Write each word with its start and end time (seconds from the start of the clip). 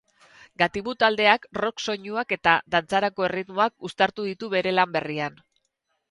Gatibu 0.59 0.93
taldeak 1.01 1.43
rock 1.57 1.83
soinuak 1.83 2.33
eta 2.37 2.53
dantzarako 2.75 3.25
erritmoak 3.27 3.87
uztartu 3.89 4.25
ditu 4.31 4.49
bere 4.55 4.73
lan 4.79 4.97
berrian. 4.97 5.37